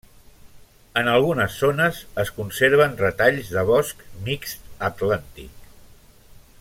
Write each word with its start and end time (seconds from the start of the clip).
En 1.01 1.09
algunes 1.11 1.57
zones 1.65 1.99
es 2.23 2.31
conserven 2.39 2.97
retalls 3.03 3.53
de 3.59 3.65
bosc 3.69 4.03
mixt 4.31 4.65
atlàntic. 4.91 5.71